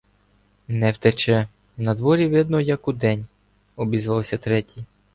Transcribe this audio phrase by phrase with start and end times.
[0.67, 1.47] —Не втече!
[1.77, 3.25] Надворі видно як удень,—
[3.75, 4.85] обізвався третій.